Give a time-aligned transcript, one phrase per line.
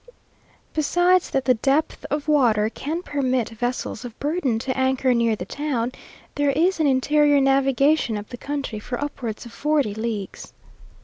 [0.73, 5.45] Besides that the depth of water can permit vessels of burden to anchor near the
[5.45, 5.91] town,
[6.33, 10.53] there is an interior navigation up the country, for upwards of forty leagues.